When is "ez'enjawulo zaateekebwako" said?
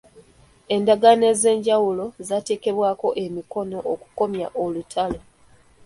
1.33-3.07